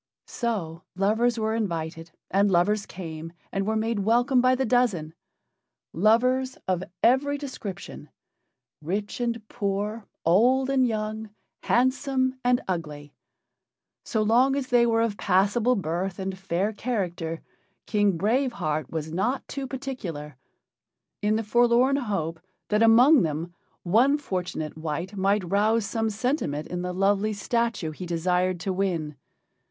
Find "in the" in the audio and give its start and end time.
21.21-21.43, 26.69-26.91